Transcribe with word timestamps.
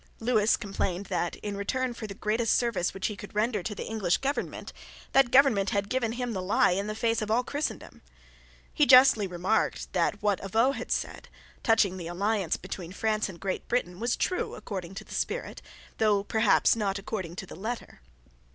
Lewis 0.19 0.57
complained 0.57 1.05
that, 1.05 1.35
in 1.43 1.55
return 1.55 1.93
for 1.93 2.07
the 2.07 2.15
greatest 2.15 2.55
service 2.55 2.91
which 2.91 3.05
he 3.05 3.15
could 3.15 3.35
render 3.35 3.61
to 3.61 3.75
the 3.75 3.85
English 3.87 4.17
government, 4.17 4.73
that 5.11 5.29
government 5.29 5.69
had 5.69 5.89
given 5.91 6.13
him 6.13 6.33
the 6.33 6.41
lie 6.41 6.71
in 6.71 6.87
the 6.87 6.95
face 6.95 7.21
of 7.21 7.29
all 7.29 7.43
Christendom. 7.43 8.01
He 8.73 8.87
justly 8.87 9.27
remarked 9.27 9.93
that 9.93 10.19
what 10.23 10.41
Avaux 10.41 10.73
had 10.73 10.91
said, 10.91 11.29
touching 11.61 11.97
the 11.97 12.07
alliance 12.07 12.57
between 12.57 12.93
France 12.93 13.29
and 13.29 13.39
Great 13.39 13.67
Britain, 13.67 13.99
was 13.99 14.15
true 14.15 14.55
according 14.55 14.95
to 14.95 15.03
the 15.03 15.13
spirit, 15.13 15.61
though 15.99 16.23
perhaps 16.23 16.75
not 16.75 16.97
according 16.97 17.35
to 17.35 17.45
the 17.45 17.55
letter. 17.55 18.01